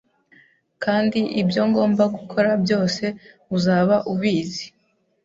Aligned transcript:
Kandi 0.83 1.19
ibyo 1.41 1.61
ngomba 1.69 2.03
gukora 2.15 2.49
byose 2.63 3.03
uzaba 3.55 3.95
ubizi 4.13 4.65